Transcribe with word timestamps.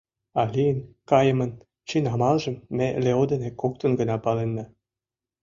А 0.39 0.41
лийын 0.53 0.79
кайымын 1.09 1.51
чын 1.87 2.05
амалжым 2.13 2.55
ме 2.77 2.87
Лео 3.03 3.23
дене 3.31 3.49
коктын 3.61 3.91
гына 3.99 4.15
паленна. 4.25 4.65